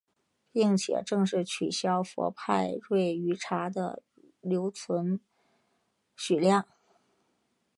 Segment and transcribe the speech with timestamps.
[0.51, 4.01] 并且正式取消氟派瑞于茶的
[4.39, 5.19] 留容
[6.15, 6.65] 许量。